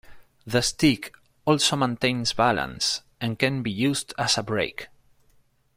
[0.47, 1.13] The stick
[1.45, 4.87] also maintains balance and can be used as a brake.